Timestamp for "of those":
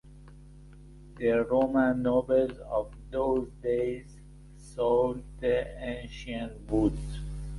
2.57-3.47